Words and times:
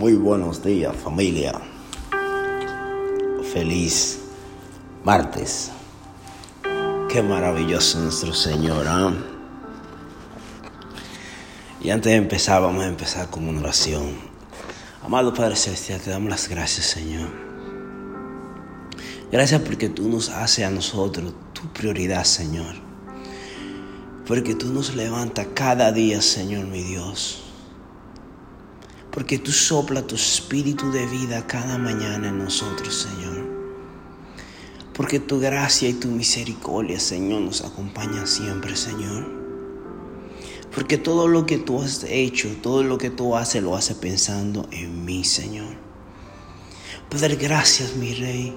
Muy 0.00 0.14
buenos 0.14 0.64
días 0.64 0.96
familia. 0.96 1.52
Feliz 3.52 4.18
martes. 5.04 5.72
Qué 7.10 7.22
maravilloso 7.22 7.98
nuestro 7.98 8.32
Señor. 8.32 8.86
¿ah? 8.88 9.12
Y 11.82 11.90
antes 11.90 12.12
de 12.12 12.16
empezar, 12.16 12.62
vamos 12.62 12.82
a 12.82 12.88
empezar 12.88 13.28
con 13.28 13.46
una 13.46 13.60
oración. 13.60 14.14
Amado 15.04 15.34
Padre 15.34 15.54
Celestial, 15.56 16.00
te 16.00 16.08
damos 16.08 16.30
las 16.30 16.48
gracias 16.48 16.86
Señor. 16.86 17.28
Gracias 19.30 19.60
porque 19.60 19.90
tú 19.90 20.08
nos 20.08 20.30
haces 20.30 20.64
a 20.64 20.70
nosotros 20.70 21.34
tu 21.52 21.70
prioridad 21.74 22.24
Señor. 22.24 22.74
Porque 24.26 24.54
tú 24.54 24.72
nos 24.72 24.96
levantas 24.96 25.48
cada 25.52 25.92
día 25.92 26.22
Señor 26.22 26.64
mi 26.68 26.84
Dios 26.84 27.49
porque 29.12 29.38
tú 29.38 29.50
sopla 29.50 30.06
tu 30.06 30.14
espíritu 30.14 30.90
de 30.92 31.06
vida 31.06 31.46
cada 31.46 31.78
mañana 31.78 32.28
en 32.28 32.38
nosotros, 32.38 32.94
Señor. 32.94 33.44
Porque 34.94 35.18
tu 35.18 35.40
gracia 35.40 35.88
y 35.88 35.94
tu 35.94 36.08
misericordia, 36.08 37.00
Señor, 37.00 37.40
nos 37.40 37.62
acompañan 37.62 38.26
siempre, 38.26 38.76
Señor. 38.76 39.26
Porque 40.72 40.98
todo 40.98 41.26
lo 41.26 41.46
que 41.46 41.58
tú 41.58 41.82
has 41.82 42.04
hecho, 42.04 42.48
todo 42.62 42.84
lo 42.84 42.98
que 42.98 43.10
tú 43.10 43.34
haces, 43.34 43.62
lo 43.62 43.74
haces 43.74 43.96
pensando 43.96 44.68
en 44.70 45.04
mí, 45.04 45.24
Señor. 45.24 45.74
Padre, 47.10 47.34
gracias, 47.34 47.96
mi 47.96 48.14
Rey, 48.14 48.56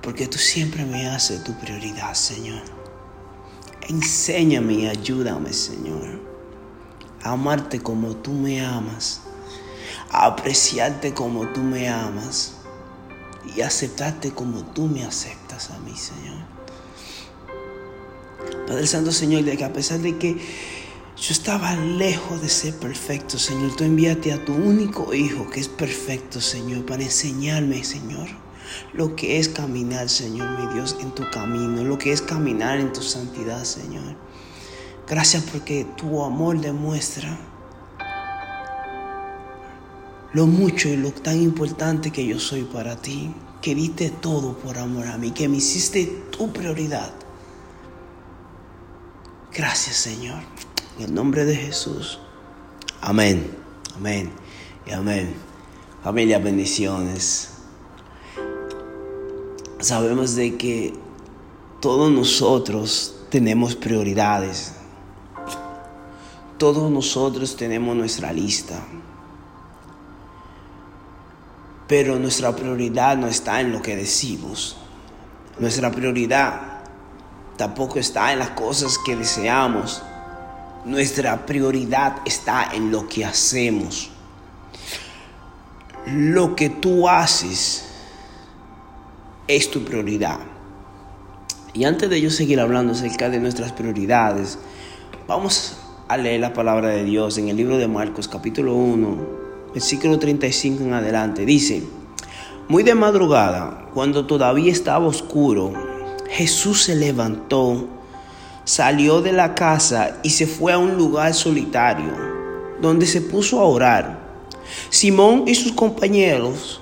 porque 0.00 0.26
tú 0.26 0.38
siempre 0.38 0.86
me 0.86 1.08
haces 1.08 1.44
tu 1.44 1.52
prioridad, 1.58 2.14
Señor. 2.14 2.62
Enséñame 3.88 4.72
y 4.72 4.86
ayúdame, 4.86 5.52
Señor, 5.52 6.22
a 7.22 7.32
amarte 7.32 7.80
como 7.80 8.16
tú 8.16 8.32
me 8.32 8.64
amas 8.64 9.23
apreciarte 10.14 11.12
como 11.12 11.48
tú 11.48 11.60
me 11.60 11.88
amas 11.88 12.54
y 13.56 13.60
aceptarte 13.60 14.30
como 14.30 14.64
tú 14.64 14.86
me 14.86 15.04
aceptas 15.04 15.70
a 15.70 15.78
mí, 15.80 15.96
Señor. 15.96 16.38
Padre 18.66 18.86
Santo, 18.86 19.12
Señor, 19.12 19.44
de 19.44 19.56
que 19.56 19.64
a 19.64 19.72
pesar 19.72 19.98
de 19.98 20.16
que 20.16 20.34
yo 21.16 21.32
estaba 21.32 21.74
lejos 21.76 22.40
de 22.40 22.48
ser 22.48 22.74
perfecto, 22.74 23.38
Señor, 23.38 23.76
tú 23.76 23.84
envíate 23.84 24.32
a 24.32 24.44
tu 24.44 24.54
único 24.54 25.12
Hijo 25.14 25.50
que 25.50 25.60
es 25.60 25.68
perfecto, 25.68 26.40
Señor, 26.40 26.86
para 26.86 27.02
enseñarme, 27.02 27.84
Señor, 27.84 28.28
lo 28.92 29.14
que 29.16 29.38
es 29.38 29.48
caminar, 29.48 30.08
Señor, 30.08 30.58
mi 30.58 30.72
Dios, 30.74 30.96
en 31.00 31.10
tu 31.12 31.28
camino, 31.30 31.84
lo 31.84 31.98
que 31.98 32.12
es 32.12 32.22
caminar 32.22 32.78
en 32.78 32.92
tu 32.92 33.02
santidad, 33.02 33.64
Señor. 33.64 34.16
Gracias 35.06 35.44
porque 35.52 35.86
tu 35.96 36.22
amor 36.24 36.60
demuestra 36.60 37.38
lo 40.34 40.46
mucho 40.46 40.88
y 40.88 40.96
lo 40.96 41.12
tan 41.12 41.40
importante 41.40 42.10
que 42.10 42.26
yo 42.26 42.38
soy 42.38 42.64
para 42.64 42.96
ti, 42.96 43.32
que 43.62 43.74
diste 43.74 44.10
todo 44.10 44.58
por 44.58 44.76
amor 44.76 45.06
a 45.06 45.16
mí, 45.16 45.30
que 45.30 45.48
me 45.48 45.58
hiciste 45.58 46.04
tu 46.30 46.52
prioridad. 46.52 47.14
Gracias 49.52 49.96
Señor. 49.96 50.42
En 50.98 51.06
el 51.06 51.14
nombre 51.14 51.44
de 51.44 51.56
Jesús. 51.56 52.18
Amén. 53.00 53.48
Amén. 53.96 54.30
Y 54.86 54.90
amén. 54.90 55.34
Familia, 56.02 56.38
bendiciones. 56.38 57.50
Sabemos 59.78 60.34
de 60.34 60.56
que 60.56 60.94
todos 61.80 62.10
nosotros 62.10 63.14
tenemos 63.30 63.76
prioridades. 63.76 64.72
Todos 66.58 66.90
nosotros 66.90 67.56
tenemos 67.56 67.94
nuestra 67.94 68.32
lista. 68.32 68.84
Pero 71.86 72.18
nuestra 72.18 72.54
prioridad 72.54 73.16
no 73.16 73.26
está 73.26 73.60
en 73.60 73.72
lo 73.72 73.82
que 73.82 73.96
decimos. 73.96 74.76
Nuestra 75.58 75.90
prioridad 75.90 76.80
tampoco 77.56 77.98
está 77.98 78.32
en 78.32 78.38
las 78.38 78.50
cosas 78.50 78.98
que 79.04 79.16
deseamos. 79.16 80.02
Nuestra 80.84 81.46
prioridad 81.46 82.16
está 82.24 82.70
en 82.72 82.90
lo 82.90 83.08
que 83.08 83.24
hacemos. 83.24 84.10
Lo 86.06 86.56
que 86.56 86.70
tú 86.70 87.08
haces 87.08 87.86
es 89.46 89.70
tu 89.70 89.84
prioridad. 89.84 90.38
Y 91.72 91.84
antes 91.84 92.08
de 92.08 92.20
yo 92.20 92.30
seguir 92.30 92.60
hablando 92.60 92.92
acerca 92.92 93.30
de 93.30 93.40
nuestras 93.40 93.72
prioridades, 93.72 94.58
vamos 95.26 95.76
a 96.08 96.16
leer 96.16 96.40
la 96.40 96.52
palabra 96.52 96.88
de 96.88 97.04
Dios 97.04 97.38
en 97.38 97.48
el 97.48 97.56
libro 97.56 97.78
de 97.78 97.88
Marcos 97.88 98.28
capítulo 98.28 98.74
1, 98.74 99.43
versículo 99.74 100.20
35 100.20 100.84
en 100.84 100.92
adelante, 100.94 101.44
dice, 101.44 101.82
muy 102.68 102.84
de 102.84 102.94
madrugada, 102.94 103.88
cuando 103.92 104.24
todavía 104.24 104.70
estaba 104.70 105.04
oscuro, 105.04 105.72
Jesús 106.30 106.84
se 106.84 106.94
levantó, 106.94 107.88
salió 108.64 109.20
de 109.20 109.32
la 109.32 109.56
casa 109.56 110.18
y 110.22 110.30
se 110.30 110.46
fue 110.46 110.72
a 110.72 110.78
un 110.78 110.96
lugar 110.96 111.34
solitario, 111.34 112.12
donde 112.80 113.04
se 113.04 113.20
puso 113.20 113.60
a 113.60 113.64
orar. 113.64 114.20
Simón 114.90 115.44
y 115.48 115.56
sus 115.56 115.72
compañeros 115.72 116.80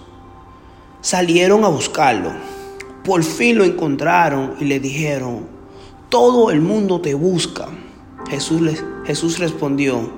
salieron 1.00 1.64
a 1.64 1.68
buscarlo. 1.68 2.30
Por 3.04 3.24
fin 3.24 3.56
lo 3.56 3.64
encontraron 3.64 4.54
y 4.60 4.66
le 4.66 4.80
dijeron, 4.80 5.46
todo 6.10 6.50
el 6.50 6.60
mundo 6.60 7.00
te 7.00 7.14
busca. 7.14 7.68
Jesús, 8.28 8.60
Jesús 9.04 9.38
respondió, 9.38 10.10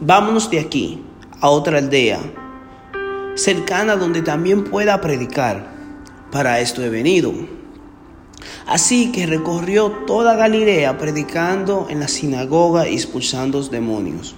vámonos 0.00 0.50
de 0.50 0.60
aquí 0.60 1.02
a 1.40 1.48
otra 1.48 1.78
aldea 1.78 2.20
cercana 3.34 3.96
donde 3.96 4.22
también 4.22 4.64
pueda 4.64 5.00
predicar. 5.00 5.70
Para 6.30 6.60
esto 6.60 6.82
he 6.82 6.90
venido. 6.90 7.32
Así 8.66 9.12
que 9.12 9.26
recorrió 9.26 9.90
toda 10.06 10.36
Galilea 10.36 10.98
predicando 10.98 11.86
en 11.90 12.00
la 12.00 12.08
sinagoga 12.08 12.88
y 12.88 12.94
expulsando 12.94 13.62
demonios. 13.62 14.36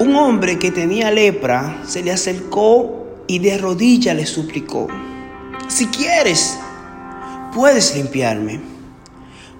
Un 0.00 0.14
hombre 0.14 0.58
que 0.58 0.70
tenía 0.70 1.10
lepra 1.10 1.82
se 1.84 2.02
le 2.02 2.12
acercó 2.12 3.24
y 3.26 3.40
de 3.40 3.58
rodillas 3.58 4.14
le 4.14 4.26
suplicó, 4.26 4.86
si 5.66 5.86
quieres, 5.88 6.58
puedes 7.52 7.94
limpiarme. 7.94 8.60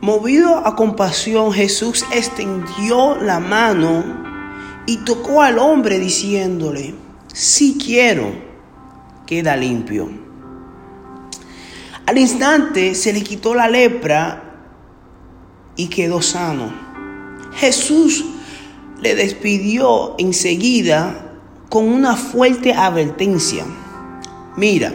Movido 0.00 0.64
a 0.64 0.76
compasión, 0.76 1.52
Jesús 1.52 2.04
extendió 2.12 3.16
la 3.16 3.40
mano 3.40 4.04
y 4.88 4.96
tocó 4.96 5.42
al 5.42 5.58
hombre 5.58 5.98
diciéndole, 5.98 6.94
si 7.34 7.76
quiero, 7.76 8.32
queda 9.26 9.54
limpio. 9.54 10.08
Al 12.06 12.16
instante 12.16 12.94
se 12.94 13.12
le 13.12 13.22
quitó 13.22 13.54
la 13.54 13.68
lepra 13.68 14.62
y 15.76 15.88
quedó 15.88 16.22
sano. 16.22 16.72
Jesús 17.52 18.24
le 19.02 19.14
despidió 19.14 20.14
enseguida 20.16 21.34
con 21.68 21.84
una 21.84 22.16
fuerte 22.16 22.72
advertencia. 22.72 23.66
Mira, 24.56 24.94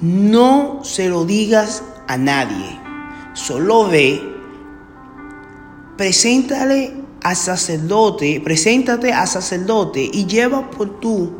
no 0.00 0.80
se 0.82 1.08
lo 1.08 1.24
digas 1.24 1.84
a 2.08 2.16
nadie, 2.16 2.80
solo 3.34 3.86
ve, 3.86 4.20
preséntale 5.96 7.07
al 7.22 7.36
sacerdote, 7.36 8.40
preséntate 8.40 9.12
al 9.12 9.28
sacerdote 9.28 10.08
y 10.12 10.26
lleva 10.26 10.70
por 10.70 11.00
tu 11.00 11.32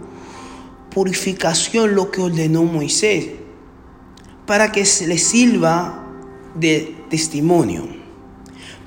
purificación 0.91 1.95
lo 1.95 2.11
que 2.11 2.21
ordenó 2.21 2.65
Moisés, 2.65 3.29
para 4.47 4.73
que 4.73 4.85
se 4.85 5.07
le 5.07 5.19
sirva 5.19 6.05
de 6.55 6.97
testimonio. 7.09 7.87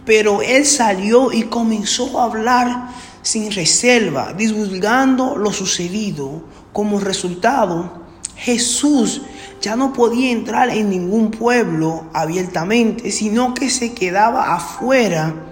Pero 0.06 0.42
él 0.42 0.66
salió 0.66 1.32
y 1.32 1.44
comenzó 1.44 2.20
a 2.20 2.26
hablar 2.26 2.90
sin 3.22 3.52
reserva, 3.52 4.34
divulgando 4.34 5.38
lo 5.38 5.54
sucedido. 5.54 6.44
Como 6.74 7.00
resultado, 7.00 8.02
Jesús 8.36 9.22
ya 9.62 9.76
no 9.76 9.94
podía 9.94 10.32
entrar 10.32 10.70
en 10.70 10.90
ningún 10.90 11.30
pueblo 11.30 12.06
abiertamente, 12.14 13.12
sino 13.12 13.54
que 13.54 13.70
se 13.70 13.94
quedaba 13.94 14.56
afuera 14.56 15.51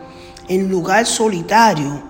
en 0.50 0.70
lugar 0.70 1.06
solitario. 1.06 2.04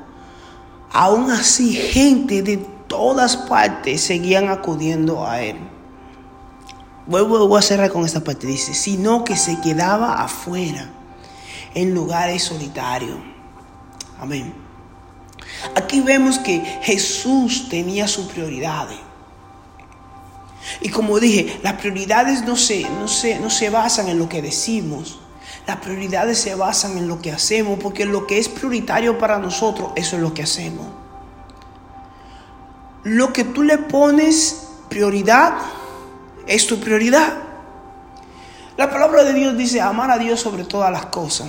Aún 0.91 1.29
así, 1.29 1.73
gente 1.73 2.41
de 2.41 2.57
todas 2.87 3.37
partes 3.37 4.01
seguían 4.01 4.49
acudiendo 4.49 5.27
a 5.27 5.41
él. 5.41 5.57
Vuelvo, 7.05 7.57
a 7.57 7.61
cerrar 7.61 7.91
con 7.91 8.05
esta 8.05 8.23
parte. 8.23 8.47
Dice, 8.47 8.73
sino 8.73 9.23
que 9.23 9.35
se 9.35 9.59
quedaba 9.61 10.23
afuera, 10.23 10.89
en 11.75 11.93
lugares 11.93 12.43
solitarios. 12.43 13.17
Amén. 14.19 14.53
Aquí 15.75 16.01
vemos 16.01 16.39
que 16.39 16.59
Jesús 16.81 17.67
tenía 17.69 18.07
sus 18.07 18.27
prioridades. 18.27 18.97
Y 20.81 20.89
como 20.89 21.19
dije, 21.19 21.59
las 21.63 21.73
prioridades 21.73 22.43
no 22.43 22.55
se, 22.55 22.87
no, 22.89 23.07
se, 23.07 23.39
no 23.39 23.49
se 23.49 23.69
basan 23.69 24.07
en 24.07 24.19
lo 24.19 24.29
que 24.29 24.41
decimos, 24.41 25.19
las 25.69 25.77
prioridades 25.77 26.39
se 26.39 26.55
basan 26.55 26.97
en 26.97 27.07
lo 27.07 27.21
que 27.21 27.31
hacemos, 27.31 27.77
porque 27.79 28.05
lo 28.05 28.25
que 28.25 28.39
es 28.39 28.49
prioritario 28.49 29.19
para 29.19 29.37
nosotros, 29.37 29.91
eso 29.95 30.15
es 30.15 30.21
lo 30.23 30.33
que 30.33 30.41
hacemos. 30.41 30.87
lo 33.03 33.31
que 33.31 33.43
tú 33.43 33.61
le 33.61 33.77
pones 33.77 34.67
prioridad 34.89 35.53
es 36.47 36.65
tu 36.65 36.79
prioridad. 36.79 37.37
La 38.77 38.89
palabra 38.89 39.23
de 39.23 39.33
Dios 39.33 39.55
dice 39.55 39.79
amar 39.79 40.09
a 40.09 40.17
Dios 40.17 40.39
sobre 40.39 40.63
todas 40.63 40.91
las 40.91 41.05
cosas. 41.05 41.47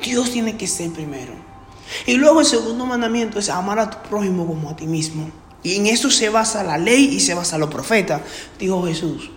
Dios 0.00 0.30
tiene 0.30 0.56
que 0.56 0.68
ser 0.68 0.92
primero. 0.92 1.32
Y 2.06 2.14
luego 2.14 2.38
el 2.38 2.46
segundo 2.46 2.86
mandamiento 2.86 3.40
es 3.40 3.48
amar 3.48 3.80
a 3.80 3.90
tu 3.90 4.08
prójimo 4.08 4.46
como 4.46 4.70
a 4.70 4.76
ti 4.76 4.86
mismo. 4.86 5.28
Y 5.64 5.74
en 5.74 5.86
eso 5.86 6.08
se 6.08 6.28
basa 6.28 6.62
la 6.62 6.78
ley 6.78 7.16
y 7.16 7.18
se 7.18 7.34
basa 7.34 7.58
los 7.58 7.68
profetas, 7.68 8.22
dijo 8.60 8.86
Jesús. 8.86 9.32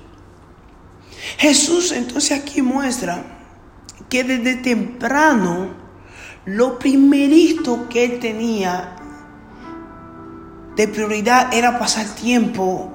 Jesús 1.38 1.92
entonces 1.92 2.40
aquí 2.40 2.62
muestra 2.62 3.24
que 4.10 4.24
desde 4.24 4.56
temprano 4.56 5.70
lo 6.46 6.78
primerito 6.78 7.88
que 7.90 8.06
él 8.06 8.20
tenía 8.20 8.96
de 10.76 10.88
prioridad 10.88 11.54
era 11.54 11.80
pasar 11.80 12.08
tiempo 12.08 12.92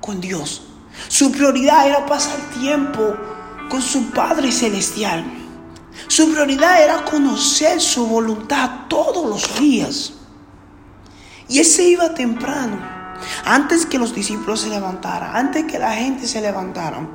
con 0.00 0.20
Dios. 0.20 0.62
Su 1.08 1.32
prioridad 1.32 1.88
era 1.88 2.06
pasar 2.06 2.38
tiempo 2.60 3.16
con 3.68 3.80
su 3.80 4.10
Padre 4.10 4.52
Celestial. 4.52 5.24
Su 6.06 6.30
prioridad 6.30 6.82
era 6.82 7.04
conocer 7.04 7.80
su 7.80 8.06
voluntad 8.06 8.86
todos 8.88 9.28
los 9.28 9.58
días. 9.58 10.12
Y 11.48 11.58
él 11.58 11.64
se 11.64 11.88
iba 11.88 12.14
temprano, 12.14 12.78
antes 13.44 13.86
que 13.86 13.98
los 13.98 14.14
discípulos 14.14 14.60
se 14.60 14.68
levantaran, 14.68 15.36
antes 15.36 15.64
que 15.64 15.78
la 15.78 15.92
gente 15.92 16.26
se 16.26 16.40
levantara. 16.40 17.06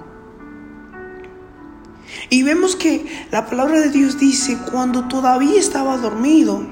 Y 2.30 2.44
vemos 2.44 2.76
que 2.76 3.28
la 3.32 3.46
palabra 3.46 3.80
de 3.80 3.90
Dios 3.90 4.20
dice, 4.20 4.58
cuando 4.72 5.08
todavía 5.08 5.60
estaba 5.60 5.98
dormido, 5.98 6.66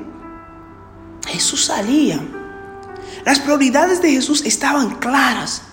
Jesús 1.27 1.65
salía. 1.65 2.19
Las 3.25 3.39
prioridades 3.39 4.01
de 4.01 4.11
Jesús 4.11 4.43
estaban 4.45 4.95
claras. 4.95 5.63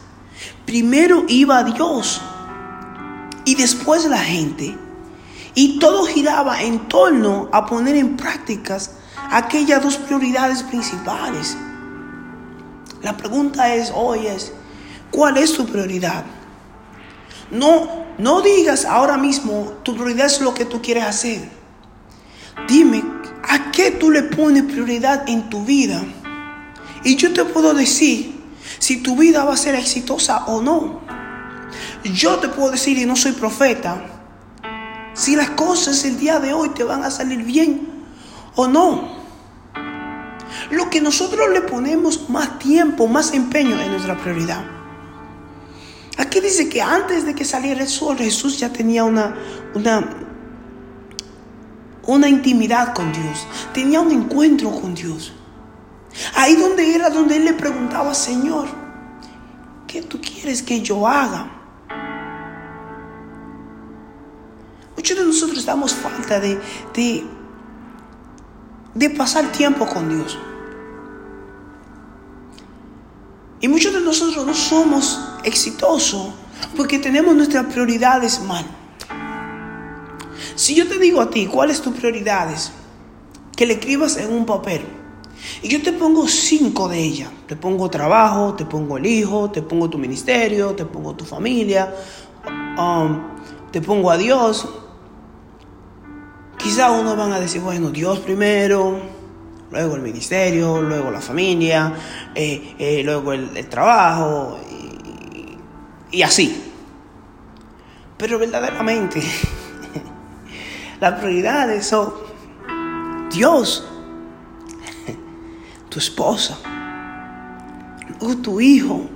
Primero 0.65 1.25
iba 1.29 1.63
Dios 1.65 2.23
y 3.45 3.55
después 3.55 4.05
la 4.07 4.19
gente. 4.19 4.77
Y 5.55 5.79
todo 5.79 6.07
giraba 6.07 6.63
en 6.63 6.89
torno 6.89 7.49
a 7.53 7.67
poner 7.67 7.97
en 7.97 8.17
prácticas 8.17 8.93
aquellas 9.31 9.83
dos 9.83 9.97
prioridades 9.97 10.63
principales. 10.63 11.57
La 13.03 13.17
pregunta 13.17 13.75
es 13.75 13.93
hoy 13.95 14.27
es, 14.27 14.53
¿cuál 15.11 15.37
es 15.37 15.53
tu 15.55 15.67
prioridad? 15.67 16.25
No, 17.51 18.07
no 18.19 18.41
digas 18.43 18.85
ahora 18.85 19.17
mismo, 19.17 19.73
tu 19.83 19.95
prioridad 19.95 20.27
es 20.27 20.41
lo 20.41 20.55
que 20.55 20.65
tú 20.65 20.81
quieres 20.81 21.05
hacer. 21.05 21.49
Dime, 22.69 23.03
¿a 23.49 23.73
qué 23.73 23.91
tú 23.91 24.11
le 24.11 24.23
pones 24.23 24.63
prioridad 24.65 25.29
en 25.29 25.51
tu 25.51 25.65
vida? 25.65 26.03
Y 27.05 27.17
yo 27.17 27.33
te 27.33 27.45
puedo 27.45 27.75
decir 27.75 28.41
si 28.79 29.03
tu 29.03 29.17
vida 29.17 29.45
va 29.45 29.55
a 29.55 29.57
ser 29.57 29.75
exitosa 29.75 30.45
o 30.47 30.63
no. 30.63 31.01
Yo 32.05 32.39
te 32.39 32.49
puedo 32.49 32.71
decir, 32.71 32.99
y 32.99 33.07
no 33.07 33.17
soy 33.17 33.33
profeta, 33.33 34.01
si 35.15 35.37
las 35.37 35.51
cosas 35.51 36.05
el 36.05 36.19
día 36.19 36.39
de 36.41 36.53
hoy 36.53 36.71
te 36.71 36.85
van 36.85 37.05
a 37.05 37.11
salir 37.11 37.43
bien 37.43 37.89
o 38.55 38.67
no. 38.69 39.22
Lo 40.73 40.89
que 40.89 41.03
nosotros 41.03 41.51
le 41.53 41.61
ponemos 41.61 42.31
más 42.31 42.59
tiempo, 42.59 43.07
más 43.07 43.35
empeño 43.35 43.79
es 43.79 43.89
nuestra 43.89 44.17
prioridad. 44.17 44.65
Aquí 46.17 46.41
dice 46.41 46.71
que 46.71 46.81
antes 46.81 47.27
de 47.27 47.35
que 47.35 47.45
saliera 47.45 47.83
el 47.83 47.89
sol, 47.89 48.17
Jesús 48.17 48.59
ya 48.59 48.73
tenía 48.73 49.05
una, 49.05 49.37
una, 49.75 50.09
una 52.07 52.27
intimidad 52.27 52.95
con 52.95 53.13
Dios, 53.13 53.47
tenía 53.75 54.01
un 54.01 54.13
encuentro 54.13 54.71
con 54.73 54.95
Dios. 54.95 55.35
Ahí 56.37 56.57
donde 56.57 56.95
era 56.95 57.11
donde 57.11 57.37
él 57.37 57.45
le 57.45 57.53
preguntaba, 57.53 58.15
Señor, 58.15 58.67
¿qué 59.87 60.01
tú 60.01 60.23
quieres 60.23 60.63
que 60.63 60.81
yo 60.81 61.07
haga? 61.07 61.51
Muchos 64.97 65.19
de 65.19 65.25
nosotros 65.27 65.67
damos 65.67 65.93
falta 65.93 66.41
de, 66.41 66.59
de, 66.95 67.27
de 68.95 69.11
pasar 69.11 69.53
tiempo 69.53 69.87
con 69.87 70.09
Dios. 70.09 70.39
Y 73.63 73.69
muchos 73.69 73.95
de 73.95 74.01
nosotros 74.01 74.45
no 74.45 74.55
somos 74.55 75.21
exitosos 75.45 76.31
porque 76.77 76.99
tenemos 76.99 77.33
nuestras 77.37 77.65
prioridades 77.67 78.43
mal. 78.43 78.65
Si 80.57 80.75
yo 80.75 80.89
te 80.89 80.99
digo 80.99 81.21
a 81.21 81.31
ti, 81.31 81.47
¿cuáles 81.47 81.81
tus 81.81 81.95
prioridades? 81.95 82.73
Que 83.57 83.65
le 83.65 83.75
escribas 83.75 84.17
en 84.17 84.33
un 84.33 84.45
papel. 84.47 84.83
Y 85.63 85.69
yo 85.69 85.81
te 85.81 85.93
pongo 85.93 86.27
cinco 86.27 86.89
de 86.89 86.99
ellas. 86.99 87.31
Te 87.47 87.55
pongo 87.55 87.89
trabajo, 87.89 88.55
te 88.55 88.65
pongo 88.65 88.99
el 88.99 89.07
hijo, 89.07 89.53
te 89.53 89.63
pongo 89.63 89.89
tu 89.89 89.97
ministerio, 89.97 90.75
te 90.75 90.85
pongo 90.85 91.15
tu 91.15 91.25
familia, 91.25 91.95
um, 92.77 93.23
te 93.71 93.81
pongo 93.81 94.11
a 94.11 94.17
Dios. 94.17 94.69
Quizá 96.59 96.91
unos 96.91 97.17
van 97.17 97.31
a 97.31 97.39
decir, 97.39 97.61
bueno, 97.61 97.91
Dios 97.91 98.19
primero, 98.19 99.22
luego 99.73 99.97
el 99.97 100.03
ministerio, 100.03 100.83
luego 100.83 101.11
la 101.11 101.21
familia, 101.21 101.95
eh, 102.35 102.75
eh, 102.79 103.03
luego 103.03 103.33
el, 103.33 103.69
trabajo 103.69 104.59
y, 106.11 106.19
y 106.19 106.23
así. 106.23 106.63
Pero 108.19 108.39
verdaderamente, 108.39 109.23
las 111.01 111.19
prioridades 111.19 111.87
son 111.87 112.13
Dios 113.33 113.89
tu 115.89 115.99
esposa, 115.99 116.59
luego 118.21 118.37
tu 118.43 118.61
hijo, 118.61 119.07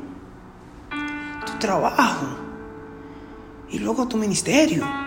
tu 1.45 1.53
trabajo 1.59 2.27
y 3.69 3.79
luego 3.79 4.09
tu 4.09 4.17
ministerio. 4.17 5.06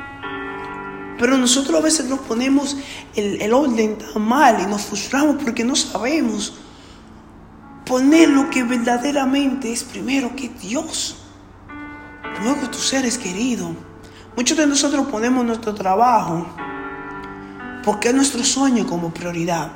Pero 1.20 1.38
nosotros 1.38 1.78
a 1.78 1.84
veces 1.84 2.06
nos 2.06 2.20
ponemos 2.20 2.78
el, 3.16 3.42
el 3.42 3.54
orden 3.54 3.98
tan 3.98 4.22
mal 4.22 4.62
y 4.62 4.66
nos 4.66 4.84
frustramos 4.84 5.36
porque 5.44 5.64
no 5.66 5.76
sabemos 5.76 6.54
poner 7.86 8.30
lo 8.30 8.50
que 8.50 8.64
verdaderamente 8.64 9.72
es 9.72 9.84
primero 9.84 10.36
que 10.36 10.50
Dios, 10.50 11.18
luego 12.44 12.70
tus 12.70 12.88
seres 12.88 13.18
queridos. 13.18 13.72
Muchos 14.38 14.58
de 14.58 14.68
nosotros 14.68 15.08
ponemos 15.08 15.44
nuestro 15.44 15.74
trabajo 15.74 16.46
porque 17.84 18.10
es 18.10 18.14
nuestro 18.14 18.44
sueño 18.44 18.86
como 18.86 19.14
prioridad. 19.14 19.72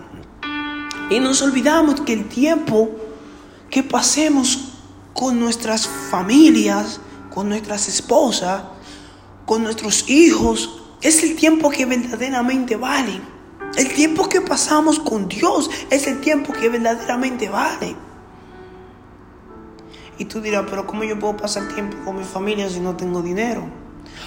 Y 1.09 1.19
nos 1.19 1.41
olvidamos 1.41 2.01
que 2.01 2.13
el 2.13 2.29
tiempo 2.29 2.91
que 3.69 3.83
pasemos 3.83 4.73
con 5.13 5.39
nuestras 5.39 5.87
familias, 5.87 6.99
con 7.33 7.49
nuestras 7.49 7.87
esposas, 7.87 8.61
con 9.45 9.63
nuestros 9.63 10.07
hijos, 10.07 10.82
es 11.03 11.23
el 11.23 11.35
tiempo 11.35 11.69
que 11.69 11.85
verdaderamente 11.85 12.75
vale. 12.75 13.21
El 13.75 13.93
tiempo 13.93 14.29
que 14.29 14.41
pasamos 14.41 14.99
con 14.99 15.27
Dios 15.27 15.69
es 15.89 16.07
el 16.07 16.21
tiempo 16.21 16.53
que 16.53 16.69
verdaderamente 16.69 17.49
vale. 17.49 17.95
Y 20.17 20.25
tú 20.25 20.41
dirás, 20.41 20.65
pero 20.69 20.87
¿cómo 20.87 21.03
yo 21.03 21.19
puedo 21.19 21.37
pasar 21.37 21.67
tiempo 21.73 21.97
con 22.05 22.17
mi 22.17 22.23
familia 22.23 22.69
si 22.69 22.79
no 22.79 22.95
tengo 22.95 23.21
dinero? 23.21 23.63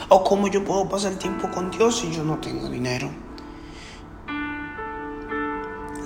¿O 0.09 0.23
cómo 0.23 0.49
yo 0.49 0.65
puedo 0.65 0.89
pasar 0.89 1.15
tiempo 1.15 1.51
con 1.51 1.71
Dios 1.71 2.01
si 2.01 2.11
yo 2.11 2.25
no 2.25 2.39
tengo 2.39 2.69
dinero? 2.69 3.09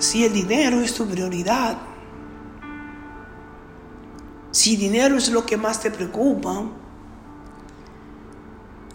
si 0.01 0.25
el 0.25 0.33
dinero 0.33 0.81
es 0.81 0.95
tu 0.95 1.07
prioridad, 1.07 1.77
si 4.51 4.77
dinero 4.77 5.17
es 5.17 5.29
lo 5.29 5.45
que 5.45 5.57
más 5.57 5.81
te 5.81 5.91
preocupa, 5.91 6.65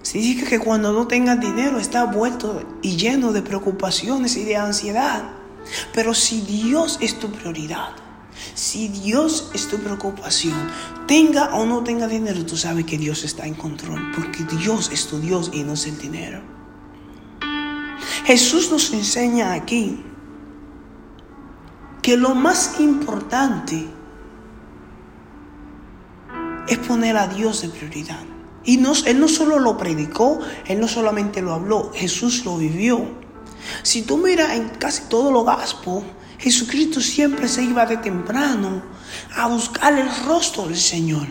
significa 0.06 0.48
que 0.48 0.60
cuando 0.60 0.94
no 0.94 1.08
tengas 1.08 1.40
dinero 1.40 1.80
estás 1.80 2.14
vuelto 2.14 2.62
y 2.84 2.96
lleno 2.96 3.34
de 3.34 3.42
preocupaciones 3.42 4.38
y 4.38 4.44
de 4.44 4.56
ansiedad. 4.56 5.24
Pero 5.96 6.14
si 6.14 6.42
Dios 6.42 7.00
es 7.02 7.18
tu 7.18 7.32
prioridad, 7.32 7.90
si 8.54 8.88
Dios 8.88 9.50
es 9.56 9.68
tu 9.68 9.80
preocupación, 9.80 10.54
tenga 11.08 11.56
o 11.56 11.66
no 11.66 11.84
tenga 11.84 12.08
dinero, 12.08 12.46
tú 12.46 12.56
sabes 12.56 12.86
que 12.86 13.00
Dios 13.00 13.24
está 13.24 13.48
en 13.48 13.56
control, 13.56 14.12
porque 14.16 14.44
Dios 14.44 14.92
es 14.94 15.08
tu 15.08 15.20
Dios 15.20 15.50
y 15.52 15.64
no 15.64 15.74
es 15.74 15.88
el 15.88 15.98
dinero. 15.98 16.40
Jesús 18.26 18.72
nos 18.72 18.94
enseña 18.94 19.54
aquí 19.54 20.04
que 22.04 22.16
lo 22.16 22.36
más 22.36 22.80
importante 22.80 23.88
es 26.68 26.78
poner 26.78 27.18
a 27.18 27.26
Dios 27.26 27.64
en 27.64 27.72
prioridad. 27.72 28.35
Y 28.66 28.78
no, 28.78 28.94
Él 29.06 29.20
no 29.20 29.28
solo 29.28 29.60
lo 29.60 29.78
predicó, 29.78 30.40
Él 30.68 30.80
no 30.80 30.88
solamente 30.88 31.42
lo 31.42 31.54
habló, 31.54 31.92
Jesús 31.94 32.46
lo 32.46 32.58
vivió. 32.58 33.06
Si 33.84 34.02
tú 34.02 34.18
miras 34.18 34.52
en 34.52 34.70
casi 34.70 35.04
todo 35.04 35.32
lo 35.32 35.44
gaspo, 35.44 36.04
Jesucristo 36.40 37.02
siempre 37.02 37.48
se 37.48 37.64
iba 37.64 37.86
de 37.86 37.98
temprano 37.98 38.84
a 39.36 39.48
buscar 39.48 39.98
el 39.98 40.08
rostro 40.26 40.68
del 40.68 40.78
Señor, 40.78 41.28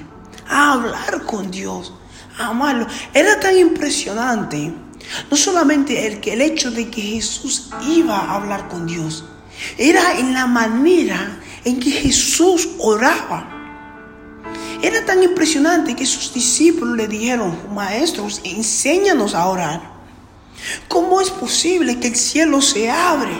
a 0.49 0.73
hablar 0.73 1.25
con 1.25 1.51
Dios, 1.51 1.93
a 2.39 2.49
amarlo. 2.49 2.87
Era 3.13 3.39
tan 3.39 3.57
impresionante, 3.57 4.73
no 5.31 5.37
solamente 5.37 6.07
el, 6.07 6.21
el 6.25 6.41
hecho 6.41 6.71
de 6.71 6.89
que 6.89 7.03
Jesús 7.03 7.71
iba 7.87 8.17
a 8.17 8.37
hablar 8.37 8.69
con 8.69 8.87
Dios, 8.87 9.25
era 9.79 10.19
en 10.19 10.35
la 10.35 10.47
manera 10.47 11.41
en 11.65 11.81
que 11.81 11.91
Jesús 11.91 12.69
oraba. 12.79 13.54
Era 14.85 15.03
tan 15.07 15.23
impresionante 15.23 15.97
que 15.97 16.05
sus 16.05 16.35
discípulos 16.35 16.95
le 16.95 17.09
dijeron, 17.09 17.57
maestros, 17.75 18.43
enséñanos 18.45 19.35
a 19.35 19.47
orar. 19.47 19.81
¿Cómo 20.89 21.23
es 21.23 21.31
posible 21.31 21.99
que 21.99 22.09
el 22.09 22.17
cielo 22.17 22.61
se 22.61 22.91
abre? 22.91 23.33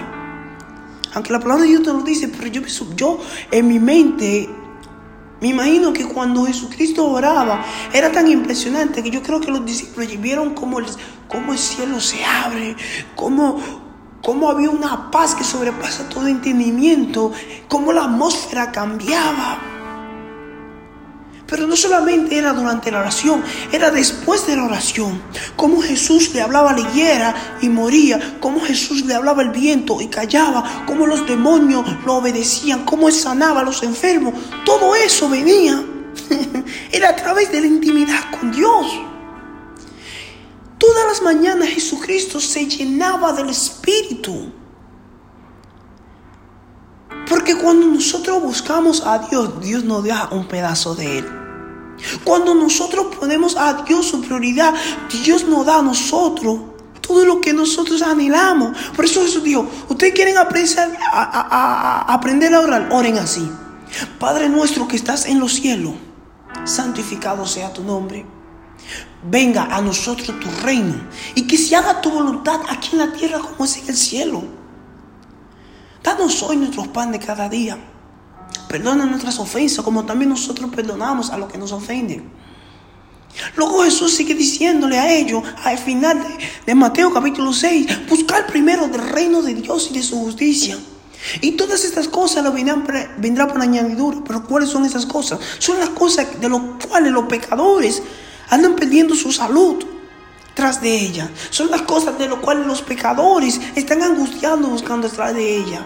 Aunque 1.13 1.35
la 1.35 1.41
palabra 1.41 1.65
de 1.65 1.69
Dios 1.69 1.83
te 1.83 1.93
lo 1.93 2.01
dice, 2.01 2.29
pero 2.29 2.47
yo, 2.47 2.63
yo 2.97 3.21
en 3.51 3.69
mi 3.69 3.79
mente 3.79 4.49
me 5.43 5.49
imagino 5.49 5.93
que 5.93 6.07
cuando 6.07 6.47
Jesucristo 6.47 7.07
oraba 7.07 7.63
era 7.93 8.11
tan 8.11 8.27
impresionante 8.27 9.03
que 9.03 9.11
yo 9.11 9.23
creo 9.23 9.39
que 9.39 9.51
los 9.51 9.67
discípulos 9.67 10.19
vieron 10.23 10.55
cómo 10.55 10.79
el, 10.79 10.87
cómo 11.29 11.53
el 11.53 11.59
cielo 11.59 12.01
se 12.01 12.25
abre, 12.25 12.75
cómo, 13.15 13.61
cómo 14.23 14.49
había 14.49 14.71
una 14.71 15.11
paz 15.11 15.35
que 15.35 15.45
sobrepasa 15.45 16.09
todo 16.09 16.27
entendimiento, 16.27 17.33
cómo 17.69 17.93
la 17.93 18.05
atmósfera 18.05 18.73
cambiaba. 18.73 19.74
Pero 21.47 21.67
no 21.67 21.77
solamente 21.77 22.39
era 22.39 22.53
durante 22.53 22.91
la 22.91 23.01
oración, 23.01 23.43
era 23.71 23.91
después 23.91 24.47
de 24.47 24.57
la 24.57 24.65
oración. 24.65 25.23
Cómo 25.57 25.83
Jesús 25.83 26.33
le 26.35 26.41
hablaba 26.41 26.73
la 26.73 26.81
higuera 26.81 27.35
y 27.61 27.69
moría. 27.69 28.39
Cómo 28.41 28.61
Jesús 28.61 29.05
le 29.05 29.15
hablaba 29.15 29.43
al 29.43 29.51
viento 29.51 30.01
y 30.01 30.09
callaba. 30.09 30.85
Cómo 30.87 31.07
los 31.07 31.27
demonios 31.27 31.85
lo 32.07 32.15
obedecían. 32.15 32.85
Cómo 32.85 33.09
él 33.09 33.15
sanaba 33.15 33.61
a 33.61 33.65
los 33.65 33.83
enfermos. 33.83 34.35
Todo 34.65 34.95
eso 34.95 35.29
venía. 35.29 35.85
era 36.93 37.11
a 37.11 37.17
través 37.17 37.53
de 37.53 37.61
la 37.61 37.67
intimidad 37.67 38.31
con 38.39 38.51
Dios. 38.51 38.87
Todas 40.79 41.07
las 41.07 41.23
mañanas 41.23 41.69
Jesucristo 41.69 42.41
se 42.41 42.67
llenaba 42.67 43.33
del 43.33 43.51
Espíritu. 43.51 44.53
Porque 47.35 47.57
cuando 47.57 47.89
nosotros 47.89 48.41
buscamos 48.41 49.03
a 49.05 49.19
Dios, 49.19 49.61
Dios 49.61 49.83
nos 49.83 50.05
da 50.05 50.29
un 50.31 50.47
pedazo 50.47 50.95
de 50.95 51.19
Él. 51.19 51.27
Cuando 52.23 52.55
nosotros 52.55 53.07
ponemos 53.19 53.57
a 53.57 53.83
Dios 53.83 54.07
su 54.07 54.21
prioridad, 54.21 54.73
Dios 55.25 55.45
nos 55.49 55.67
da 55.67 55.81
a 55.81 55.83
nosotros 55.83 56.61
todo 57.01 57.25
lo 57.25 57.41
que 57.41 57.53
nosotros 57.53 58.03
anhelamos. 58.03 58.79
Por 58.95 59.05
eso 59.05 59.21
Jesús 59.21 59.43
dijo, 59.43 59.69
ustedes 59.89 60.15
quieren 60.15 60.39
aprender 60.39 60.97
a, 61.13 62.05
aprender 62.07 62.55
a 62.55 62.61
orar, 62.61 62.89
oren 62.93 63.19
así. 63.19 63.51
Padre 64.21 64.49
nuestro 64.49 64.87
que 64.87 64.95
estás 64.95 65.27
en 65.27 65.41
los 65.41 65.55
cielos, 65.55 65.95
santificado 66.63 67.49
sea 67.49 67.73
tu 67.73 67.83
nombre. 67.83 68.25
Venga 69.29 69.65
a 69.75 69.81
nosotros 69.81 70.39
tu 70.39 70.49
reino 70.63 70.95
y 71.35 71.49
que 71.49 71.59
se 71.59 71.75
haga 71.75 72.01
tu 72.01 72.13
voluntad 72.13 72.61
aquí 72.69 72.91
en 72.93 72.99
la 72.99 73.13
tierra 73.13 73.41
como 73.41 73.65
es 73.65 73.77
en 73.79 73.89
el 73.89 73.97
cielo. 73.97 74.54
Danos 76.05 76.43
hoy 76.43 76.59
nuestros 76.59 76.89
pan 76.89 77.13
de 77.13 77.19
cada 77.19 77.49
día. 77.49 77.79
Perdona 78.69 79.07
nuestras 79.07 79.39
ofensas 79.39 79.83
como 79.83 80.05
también 80.05 80.29
nosotros 80.29 80.71
perdonamos 80.71 81.31
a 81.31 81.39
los 81.39 81.51
que 81.51 81.57
nos 81.57 81.73
ofenden. 81.73 82.31
Luego 83.57 83.83
Jesús 83.85 84.13
sigue 84.13 84.35
diciéndole 84.35 84.99
a 84.99 85.11
ellos 85.11 85.43
al 85.65 85.79
final 85.79 86.23
de, 86.67 86.75
Mateo 86.75 87.11
capítulo 87.11 87.55
6, 87.55 88.07
buscar 88.07 88.47
primero 88.47 88.87
del 88.87 89.01
reino 89.01 89.41
de 89.41 89.55
Dios 89.55 89.89
y 89.91 89.95
de 89.95 90.03
su 90.03 90.19
justicia. 90.19 90.79
Y 91.41 91.53
todas 91.53 91.85
estas 91.85 92.07
cosas 92.07 92.45
lo 92.45 92.53
vendrán, 92.53 92.85
vendrán 93.17 93.49
por 93.49 93.63
añadidura. 93.63 94.19
Pero 94.27 94.45
¿cuáles 94.45 94.69
son 94.69 94.85
esas 94.85 95.07
cosas? 95.07 95.41
Son 95.59 95.79
las 95.79 95.89
cosas 95.89 96.39
de 96.39 96.49
las 96.51 96.61
cuales 96.87 97.13
los 97.13 97.25
pecadores 97.25 98.03
andan 98.51 98.77
perdiendo 98.77 99.15
su 99.15 99.33
salud 99.33 99.83
tras 100.55 100.81
de 100.81 100.95
ella. 100.95 101.29
Son 101.51 101.71
las 101.71 101.83
cosas 101.83 102.17
de 102.19 102.29
las 102.29 102.39
cuales 102.39 102.67
los 102.67 102.83
pecadores 102.83 103.61
están 103.75 104.03
angustiando 104.03 104.69
buscando 104.69 105.09
detrás 105.09 105.35
de 105.35 105.57
ella. 105.57 105.85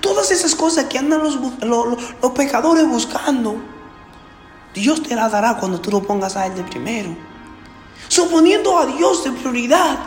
Todas 0.00 0.30
esas 0.30 0.54
cosas 0.54 0.86
que 0.86 0.98
andan 0.98 1.22
los, 1.22 1.38
los, 1.62 2.32
pecadores 2.32 2.86
buscando, 2.88 3.56
Dios 4.74 5.02
te 5.02 5.14
las 5.14 5.30
dará 5.30 5.56
cuando 5.56 5.80
tú 5.80 5.90
lo 5.90 6.02
pongas 6.02 6.36
a 6.36 6.46
Él 6.46 6.54
de 6.54 6.64
primero. 6.64 7.14
Suponiendo 8.08 8.78
a 8.78 8.86
Dios 8.86 9.24
de 9.24 9.32
prioridad, 9.32 9.98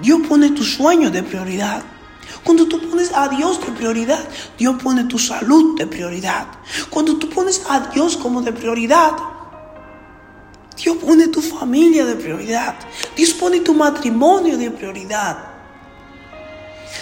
Dios 0.00 0.20
pone 0.26 0.50
tus 0.50 0.74
sueños 0.74 1.12
de 1.12 1.22
prioridad. 1.22 1.82
Cuando 2.44 2.66
tú 2.66 2.80
pones 2.88 3.12
a 3.14 3.28
Dios 3.28 3.60
de 3.60 3.72
prioridad, 3.72 4.26
Dios 4.58 4.82
pone 4.82 5.04
tu 5.04 5.18
salud 5.18 5.76
de 5.76 5.86
prioridad. 5.86 6.46
Cuando 6.88 7.16
tú 7.16 7.28
pones 7.28 7.62
a 7.68 7.80
Dios 7.80 8.16
como 8.16 8.42
de 8.42 8.52
prioridad, 8.52 9.12
Dios 10.82 10.96
pone 10.96 11.28
tu 11.28 11.40
familia 11.40 12.04
de 12.04 12.16
prioridad. 12.16 12.74
Dios 13.14 13.32
pone 13.34 13.60
tu 13.60 13.72
matrimonio 13.72 14.58
de 14.58 14.70
prioridad. 14.70 15.38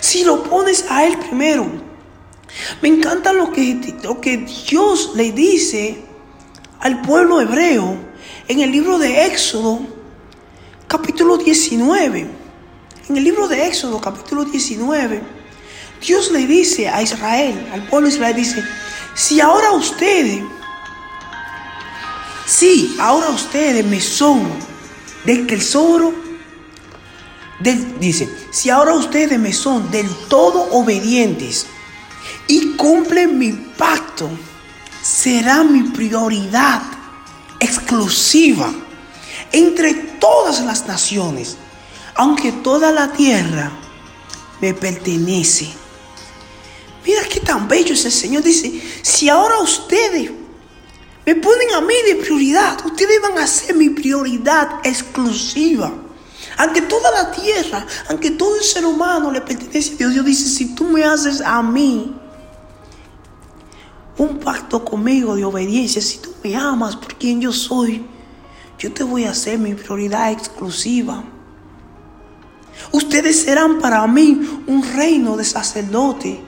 Si 0.00 0.22
lo 0.22 0.42
pones 0.42 0.84
a 0.90 1.06
Él 1.06 1.16
primero, 1.18 1.66
me 2.82 2.88
encanta 2.88 3.32
lo 3.32 3.50
que, 3.52 4.46
Dios 4.68 5.12
le 5.14 5.32
dice 5.32 6.02
al 6.80 7.00
pueblo 7.00 7.40
hebreo 7.40 7.96
en 8.48 8.60
el 8.60 8.70
libro 8.70 8.98
de 8.98 9.26
Éxodo, 9.26 9.80
capítulo 10.86 11.38
19. 11.38 12.26
En 13.08 13.16
el 13.16 13.24
libro 13.24 13.48
de 13.48 13.66
Éxodo, 13.66 13.98
capítulo 14.00 14.44
19, 14.44 15.22
Dios 16.06 16.30
le 16.30 16.46
dice 16.46 16.88
a 16.88 17.02
Israel, 17.02 17.68
al 17.72 17.86
pueblo 17.88 18.08
de 18.08 18.14
Israel, 18.14 18.36
dice, 18.36 18.62
si 19.14 19.40
ahora 19.40 19.72
ustedes, 19.72 20.42
si 22.60 22.94
ahora 23.00 23.30
ustedes 23.30 23.82
me 23.86 24.02
son 24.02 24.42
del 25.24 25.46
tesoro, 25.46 26.12
del, 27.58 27.98
dice, 27.98 28.28
si 28.50 28.68
ahora 28.68 28.92
ustedes 28.92 29.38
me 29.38 29.54
son 29.54 29.90
del 29.90 30.06
todo 30.28 30.68
obedientes, 30.72 31.64
y 32.48 32.76
cumple 32.76 33.28
mi 33.28 33.52
pacto, 33.52 34.28
será 35.02 35.64
mi 35.64 35.84
prioridad 35.84 36.82
exclusiva 37.60 38.70
entre 39.52 39.94
todas 39.94 40.60
las 40.60 40.86
naciones, 40.86 41.56
aunque 42.14 42.52
toda 42.52 42.92
la 42.92 43.10
tierra 43.10 43.72
me 44.60 44.74
pertenece. 44.74 45.66
Mira 47.06 47.22
qué 47.24 47.40
tan 47.40 47.66
bello 47.68 47.94
es 47.94 48.04
el 48.04 48.12
Señor. 48.12 48.42
Dice, 48.42 48.82
si 49.00 49.30
ahora 49.30 49.60
ustedes 49.60 50.39
me 51.26 51.34
ponen 51.34 51.70
a 51.74 51.80
mí 51.80 51.94
de 52.06 52.16
prioridad, 52.16 52.84
ustedes 52.84 53.20
van 53.22 53.38
a 53.38 53.46
ser 53.46 53.76
mi 53.76 53.90
prioridad 53.90 54.80
exclusiva. 54.84 55.92
Aunque 56.56 56.82
toda 56.82 57.10
la 57.10 57.30
tierra, 57.30 57.86
aunque 58.08 58.32
todo 58.32 58.56
el 58.56 58.62
ser 58.62 58.84
humano 58.84 59.30
le 59.30 59.40
pertenece 59.40 59.94
a 59.94 59.96
Dios, 59.96 60.12
Dios 60.14 60.24
dice, 60.24 60.48
si 60.48 60.74
tú 60.74 60.84
me 60.84 61.04
haces 61.04 61.40
a 61.40 61.62
mí 61.62 62.20
un 64.20 64.38
pacto 64.38 64.84
conmigo 64.84 65.34
de 65.34 65.44
obediencia. 65.44 66.02
Si 66.02 66.18
tú 66.18 66.30
me 66.44 66.54
amas 66.54 66.94
por 66.94 67.14
quien 67.14 67.40
yo 67.40 67.52
soy, 67.52 68.04
yo 68.78 68.92
te 68.92 69.02
voy 69.02 69.24
a 69.24 69.30
hacer 69.30 69.58
mi 69.58 69.74
prioridad 69.74 70.30
exclusiva. 70.30 71.24
Ustedes 72.92 73.42
serán 73.42 73.80
para 73.80 74.06
mí 74.06 74.62
un 74.66 74.82
reino 74.94 75.36
de 75.36 75.44
sacerdote 75.44 76.40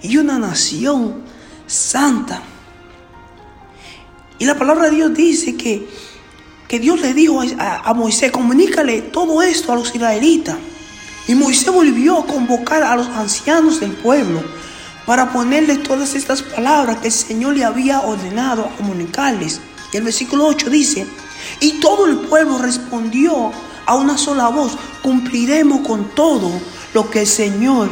y 0.00 0.16
una 0.16 0.38
nación 0.38 1.22
santa. 1.66 2.42
Y 4.38 4.44
la 4.44 4.56
palabra 4.56 4.88
de 4.88 4.96
Dios 4.96 5.14
dice 5.14 5.56
que, 5.56 5.88
que 6.68 6.78
Dios 6.78 7.00
le 7.00 7.14
dijo 7.14 7.42
a, 7.58 7.88
a 7.88 7.94
Moisés, 7.94 8.30
comunícale 8.30 9.02
todo 9.02 9.42
esto 9.42 9.72
a 9.72 9.76
los 9.76 9.94
israelitas. 9.94 10.56
Y 11.26 11.34
Moisés 11.34 11.72
volvió 11.72 12.18
a 12.18 12.26
convocar 12.26 12.82
a 12.82 12.96
los 12.96 13.08
ancianos 13.08 13.80
del 13.80 13.92
pueblo 13.92 14.42
para 15.04 15.32
ponerle 15.32 15.76
todas 15.76 16.14
estas 16.14 16.42
palabras 16.42 16.98
que 16.98 17.08
el 17.08 17.12
Señor 17.12 17.56
le 17.56 17.64
había 17.64 18.00
ordenado 18.00 18.64
a 18.64 18.76
comunicarles. 18.76 19.60
Y 19.92 19.96
el 19.96 20.04
versículo 20.04 20.46
8 20.46 20.70
dice, 20.70 21.06
y 21.60 21.80
todo 21.80 22.06
el 22.06 22.18
pueblo 22.18 22.58
respondió 22.58 23.52
a 23.86 23.94
una 23.94 24.18
sola 24.18 24.48
voz, 24.48 24.76
cumpliremos 25.02 25.86
con 25.86 26.14
todo 26.14 26.50
lo 26.92 27.10
que 27.10 27.20
el 27.20 27.26
Señor 27.26 27.88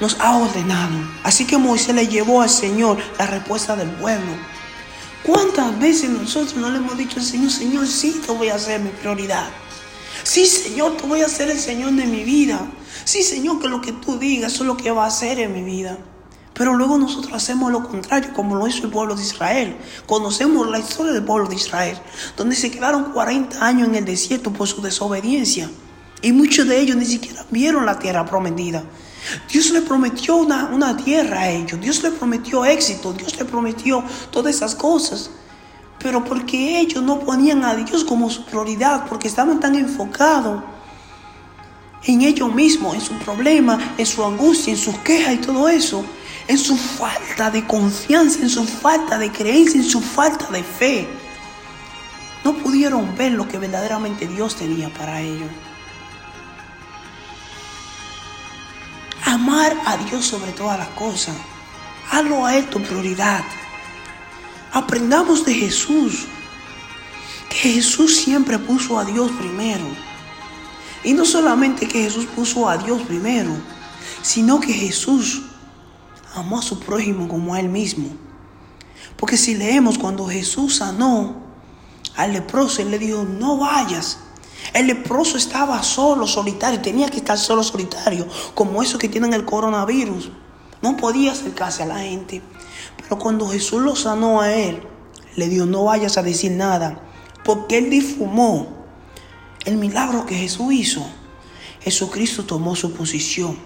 nos 0.00 0.18
ha 0.20 0.36
ordenado. 0.36 0.98
Así 1.22 1.44
que 1.46 1.58
Moisés 1.58 1.94
le 1.94 2.08
llevó 2.08 2.42
al 2.42 2.50
Señor 2.50 2.98
la 3.18 3.26
respuesta 3.26 3.76
del 3.76 3.90
pueblo. 3.90 4.32
¿Cuántas 5.22 5.78
veces 5.78 6.10
nosotros 6.10 6.56
no 6.56 6.70
le 6.70 6.78
hemos 6.78 6.96
dicho 6.96 7.18
al 7.18 7.24
Señor, 7.24 7.50
Señor, 7.50 7.86
sí 7.86 8.20
te 8.24 8.32
voy 8.32 8.48
a 8.48 8.54
hacer 8.54 8.80
mi 8.80 8.90
prioridad? 8.90 9.48
Sí, 10.22 10.46
Señor, 10.46 10.96
te 10.96 11.06
voy 11.06 11.22
a 11.22 11.26
hacer 11.26 11.50
el 11.50 11.58
Señor 11.58 11.92
de 11.92 12.06
mi 12.06 12.24
vida. 12.24 12.66
Sí, 13.04 13.22
Señor, 13.22 13.60
que 13.60 13.68
lo 13.68 13.80
que 13.80 13.92
tú 13.92 14.18
digas 14.18 14.54
es 14.54 14.60
lo 14.60 14.76
que 14.76 14.90
va 14.90 15.04
a 15.04 15.08
hacer 15.08 15.38
en 15.38 15.52
mi 15.52 15.62
vida. 15.62 15.98
Pero 16.54 16.74
luego 16.74 16.96
nosotros 16.96 17.34
hacemos 17.34 17.70
lo 17.70 17.86
contrario, 17.86 18.32
como 18.34 18.56
lo 18.56 18.66
hizo 18.66 18.84
el 18.84 18.90
pueblo 18.90 19.14
de 19.14 19.22
Israel. 19.22 19.76
Conocemos 20.06 20.68
la 20.68 20.78
historia 20.78 21.12
del 21.12 21.22
pueblo 21.22 21.46
de 21.48 21.56
Israel, 21.56 21.98
donde 22.36 22.56
se 22.56 22.70
quedaron 22.70 23.12
40 23.12 23.64
años 23.64 23.88
en 23.88 23.94
el 23.94 24.04
desierto 24.06 24.52
por 24.52 24.66
su 24.66 24.80
desobediencia. 24.80 25.70
Y 26.22 26.32
muchos 26.32 26.66
de 26.66 26.80
ellos 26.80 26.96
ni 26.96 27.04
siquiera 27.04 27.44
vieron 27.50 27.84
la 27.84 27.98
tierra 27.98 28.24
prometida. 28.24 28.84
Dios 29.48 29.70
le 29.70 29.82
prometió 29.82 30.36
una, 30.36 30.66
una 30.66 30.96
tierra 30.96 31.42
a 31.42 31.50
ellos, 31.50 31.80
Dios 31.80 32.02
le 32.02 32.10
prometió 32.10 32.64
éxito, 32.64 33.12
Dios 33.12 33.36
le 33.38 33.44
prometió 33.44 34.02
todas 34.30 34.54
esas 34.54 34.74
cosas. 34.74 35.30
Pero 35.98 36.24
porque 36.24 36.78
ellos 36.80 37.02
no 37.02 37.20
ponían 37.20 37.64
a 37.64 37.74
Dios 37.74 38.04
como 38.04 38.30
su 38.30 38.44
prioridad, 38.44 39.06
porque 39.08 39.28
estaban 39.28 39.60
tan 39.60 39.74
enfocados 39.74 40.62
en 42.04 42.22
ellos 42.22 42.54
mismos, 42.54 42.94
en 42.94 43.00
su 43.00 43.14
problema, 43.14 43.94
en 43.98 44.06
su 44.06 44.24
angustia, 44.24 44.72
en 44.72 44.78
sus 44.78 44.96
quejas 44.98 45.34
y 45.34 45.38
todo 45.38 45.68
eso, 45.68 46.04
en 46.46 46.58
su 46.58 46.76
falta 46.76 47.50
de 47.50 47.66
confianza, 47.66 48.40
en 48.40 48.50
su 48.50 48.64
falta 48.64 49.18
de 49.18 49.32
creencia, 49.32 49.80
en 49.80 49.88
su 49.88 50.00
falta 50.00 50.46
de 50.50 50.62
fe. 50.62 51.08
No 52.44 52.54
pudieron 52.54 53.16
ver 53.16 53.32
lo 53.32 53.48
que 53.48 53.58
verdaderamente 53.58 54.28
Dios 54.28 54.54
tenía 54.54 54.88
para 54.90 55.20
ellos. 55.20 55.50
Amar 59.56 59.74
a 59.86 59.96
Dios 59.96 60.26
sobre 60.26 60.52
todas 60.52 60.78
las 60.78 60.88
cosas. 60.88 61.34
Hazlo 62.10 62.44
a 62.44 62.58
Él 62.58 62.68
tu 62.68 62.78
prioridad. 62.82 63.42
Aprendamos 64.70 65.46
de 65.46 65.54
Jesús. 65.54 66.26
Que 67.48 67.70
Jesús 67.70 68.16
siempre 68.16 68.58
puso 68.58 68.98
a 68.98 69.06
Dios 69.06 69.32
primero. 69.32 69.86
Y 71.04 71.14
no 71.14 71.24
solamente 71.24 71.88
que 71.88 72.02
Jesús 72.02 72.26
puso 72.26 72.68
a 72.68 72.76
Dios 72.76 73.00
primero, 73.04 73.50
sino 74.20 74.60
que 74.60 74.74
Jesús 74.74 75.40
amó 76.34 76.58
a 76.58 76.62
su 76.62 76.78
prójimo 76.78 77.26
como 77.26 77.54
a 77.54 77.60
él 77.60 77.70
mismo. 77.70 78.10
Porque 79.16 79.38
si 79.38 79.54
leemos 79.54 79.96
cuando 79.96 80.26
Jesús 80.26 80.76
sanó 80.76 81.34
al 82.14 82.34
leproso, 82.34 82.82
él 82.82 82.90
le 82.90 82.98
dijo, 82.98 83.24
no 83.24 83.56
vayas. 83.56 84.18
El 84.76 84.88
leproso 84.88 85.38
estaba 85.38 85.82
solo, 85.82 86.26
solitario, 86.26 86.82
tenía 86.82 87.08
que 87.08 87.16
estar 87.16 87.38
solo, 87.38 87.62
solitario, 87.62 88.28
como 88.54 88.82
esos 88.82 89.00
que 89.00 89.08
tienen 89.08 89.32
el 89.32 89.46
coronavirus. 89.46 90.28
No 90.82 90.98
podía 90.98 91.32
acercarse 91.32 91.82
a 91.82 91.86
la 91.86 92.00
gente. 92.00 92.42
Pero 92.98 93.18
cuando 93.18 93.48
Jesús 93.48 93.80
lo 93.80 93.96
sanó 93.96 94.42
a 94.42 94.52
él, 94.52 94.82
le 95.34 95.48
dijo, 95.48 95.64
no 95.64 95.84
vayas 95.84 96.18
a 96.18 96.22
decir 96.22 96.52
nada, 96.52 97.00
porque 97.42 97.78
él 97.78 97.88
difumó 97.88 98.66
el 99.64 99.78
milagro 99.78 100.26
que 100.26 100.34
Jesús 100.34 100.70
hizo. 100.74 101.06
Jesucristo 101.80 102.44
tomó 102.44 102.76
su 102.76 102.92
posición. 102.92 103.56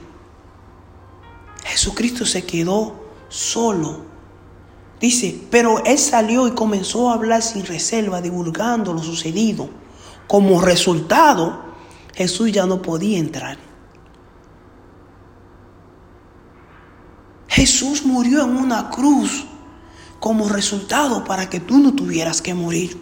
Jesucristo 1.65 2.25
se 2.25 2.45
quedó 2.45 2.95
solo. 3.29 4.05
Dice, 5.01 5.43
pero 5.51 5.85
él 5.85 5.99
salió 5.99 6.47
y 6.47 6.53
comenzó 6.53 7.11
a 7.11 7.15
hablar 7.15 7.43
sin 7.43 7.67
reserva, 7.67 8.21
divulgando 8.21 8.93
lo 8.93 9.03
sucedido. 9.03 9.80
Como 10.31 10.61
resultado, 10.61 11.61
Jesús 12.15 12.53
ya 12.53 12.65
no 12.65 12.81
podía 12.81 13.19
entrar. 13.19 13.59
Jesús 17.49 18.05
murió 18.05 18.45
en 18.45 18.57
una 18.57 18.91
cruz 18.91 19.45
como 20.21 20.49
resultado 20.49 21.25
para 21.25 21.51
que 21.51 21.59
tú 21.59 21.79
no 21.79 21.95
tuvieras 21.95 22.41
que 22.41 22.55
morir. 22.55 22.97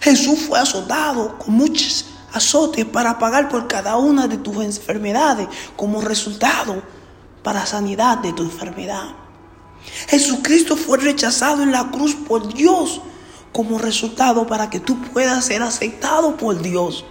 Jesús 0.00 0.38
fue 0.46 0.60
azotado 0.60 1.36
con 1.36 1.54
muchos 1.54 2.06
azotes 2.32 2.84
para 2.84 3.18
pagar 3.18 3.48
por 3.48 3.66
cada 3.66 3.96
una 3.96 4.28
de 4.28 4.36
tus 4.36 4.56
enfermedades 4.58 5.48
como 5.74 6.00
resultado 6.00 6.80
para 7.42 7.66
sanidad 7.66 8.18
de 8.18 8.32
tu 8.32 8.44
enfermedad. 8.44 9.16
Jesucristo 10.06 10.76
fue 10.76 10.98
rechazado 10.98 11.64
en 11.64 11.72
la 11.72 11.90
cruz 11.90 12.14
por 12.14 12.54
Dios 12.54 13.00
como 13.52 13.78
resultado 13.78 14.46
para 14.46 14.70
que 14.70 14.80
tú 14.80 15.00
puedas 15.12 15.44
ser 15.44 15.62
aceptado 15.62 16.36
por 16.36 16.60
Dios. 16.60 17.04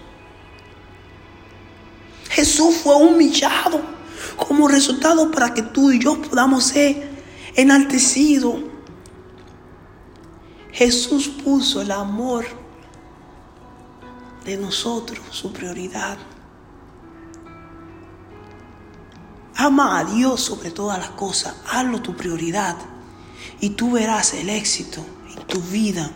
Jesús 2.29 2.77
fue 2.84 2.96
humillado 2.96 3.82
como 4.36 4.67
resultado 4.67 5.32
para 5.32 5.53
que 5.53 5.63
tú 5.63 5.91
y 5.91 6.00
yo 6.00 6.22
podamos 6.22 6.65
ser 6.65 7.10
enaltecidos. 7.56 8.56
Jesús 10.72 11.27
puso 11.27 11.82
el 11.82 11.91
amor 11.91 12.46
de 14.46 14.58
nosotros, 14.58 15.20
su 15.32 15.51
prioridad. 15.51 16.17
Ama 19.56 19.98
a 19.98 20.03
Dios 20.03 20.41
sobre 20.41 20.70
todas 20.70 21.00
las 21.00 21.10
cosas, 21.10 21.56
hazlo 21.67 22.01
tu 22.01 22.15
prioridad 22.15 22.77
y 23.60 23.72
tú 23.72 23.91
verás 23.91 24.36
el 24.36 24.50
éxito 24.50 25.04
en 25.36 25.47
tu 25.47 25.60
vida. 25.60 26.12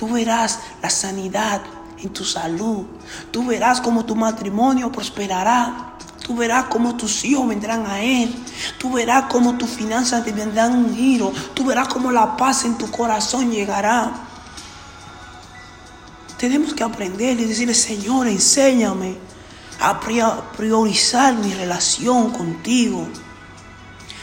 Tú 0.00 0.08
verás 0.08 0.60
la 0.80 0.88
sanidad 0.88 1.60
en 1.98 2.08
tu 2.08 2.24
salud. 2.24 2.86
Tú 3.30 3.44
verás 3.44 3.82
cómo 3.82 4.06
tu 4.06 4.16
matrimonio 4.16 4.90
prosperará. 4.90 5.92
Tú 6.22 6.34
verás 6.34 6.64
cómo 6.70 6.96
tus 6.96 7.22
hijos 7.26 7.46
vendrán 7.46 7.84
a 7.84 8.00
Él. 8.00 8.34
Tú 8.78 8.94
verás 8.94 9.26
cómo 9.30 9.58
tus 9.58 9.68
finanzas 9.68 10.24
te 10.24 10.32
vendrán 10.32 10.74
un 10.74 10.96
giro. 10.96 11.34
Tú 11.52 11.66
verás 11.66 11.88
cómo 11.88 12.10
la 12.10 12.34
paz 12.34 12.64
en 12.64 12.78
tu 12.78 12.90
corazón 12.90 13.50
llegará. 13.50 14.10
Tenemos 16.38 16.72
que 16.72 16.82
aprender 16.82 17.38
y 17.38 17.44
decirle, 17.44 17.74
Señor, 17.74 18.26
enséñame 18.26 19.18
a 19.80 20.00
priorizar 20.56 21.34
mi 21.34 21.52
relación 21.52 22.30
contigo. 22.30 23.06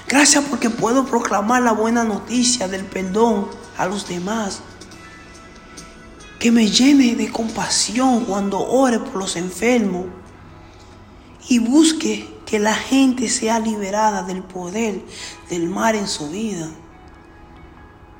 Gracias 0.07 0.43
porque 0.49 0.71
puedo 0.71 1.05
proclamar 1.05 1.61
la 1.61 1.73
buena 1.73 2.03
noticia 2.03 2.67
del 2.67 2.83
perdón 2.83 3.49
a 3.77 3.85
los 3.85 4.07
demás. 4.07 4.63
Que 6.39 6.51
me 6.51 6.69
llene 6.69 7.15
de 7.15 7.31
compasión 7.31 8.25
cuando 8.25 8.59
ore 8.59 8.99
por 8.99 9.15
los 9.15 9.35
enfermos. 9.35 10.05
Y 11.49 11.59
busque 11.59 12.41
que 12.45 12.59
la 12.59 12.75
gente 12.75 13.29
sea 13.29 13.59
liberada 13.59 14.23
del 14.23 14.43
poder 14.43 15.01
del 15.49 15.67
mal 15.67 15.95
en 15.95 16.07
su 16.07 16.29
vida. 16.29 16.69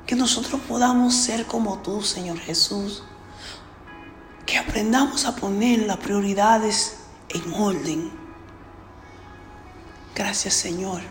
Que 0.06 0.16
nosotros 0.16 0.60
podamos 0.66 1.14
ser 1.14 1.46
como 1.46 1.78
tú, 1.78 2.02
Señor 2.02 2.38
Jesús 2.38 3.02
que 4.48 4.56
aprendamos 4.56 5.26
a 5.26 5.36
poner 5.36 5.80
las 5.80 5.98
prioridades 5.98 6.96
en 7.28 7.52
orden. 7.52 8.10
Gracias 10.14 10.54
Señor. 10.54 11.02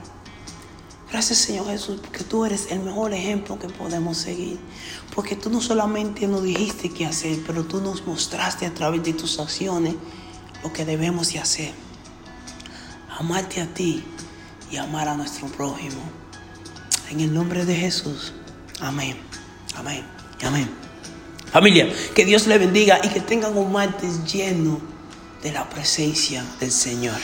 Gracias 1.09 1.39
Señor 1.39 1.67
Jesús, 1.67 1.99
porque 2.01 2.23
tú 2.23 2.43
eres 2.43 2.67
el 2.69 2.81
mejor 2.81 3.13
ejemplo 3.13 3.57
que 3.57 3.69
podemos 3.69 4.17
seguir. 4.17 4.59
Porque 5.15 5.35
tú 5.35 5.49
no 5.49 5.61
solamente 5.61 6.27
nos 6.27 6.43
dijiste 6.43 6.89
qué 6.89 7.05
hacer, 7.05 7.39
pero 7.47 7.63
tú 7.63 7.81
nos 7.81 8.05
mostraste 8.05 8.65
a 8.65 8.73
través 8.73 9.03
de 9.03 9.13
tus 9.13 9.39
acciones 9.39 9.95
lo 10.63 10.73
que 10.73 10.85
debemos 10.85 11.31
de 11.31 11.39
hacer. 11.39 11.73
Amarte 13.17 13.61
a 13.61 13.73
ti 13.73 14.03
y 14.69 14.77
amar 14.77 15.07
a 15.07 15.15
nuestro 15.15 15.47
prójimo. 15.47 16.01
En 17.09 17.21
el 17.21 17.33
nombre 17.33 17.65
de 17.65 17.75
Jesús. 17.75 18.33
Amén. 18.81 19.17
Amén. 19.75 20.05
Amén. 20.43 20.69
Familia, 21.51 21.89
que 22.13 22.25
Dios 22.25 22.47
le 22.47 22.57
bendiga 22.57 22.99
y 23.01 23.07
que 23.07 23.21
tengan 23.21 23.57
un 23.57 23.71
martes 23.71 24.31
lleno 24.31 24.81
de 25.41 25.53
la 25.53 25.69
presencia 25.69 26.43
del 26.59 26.71
Señor. 26.71 27.17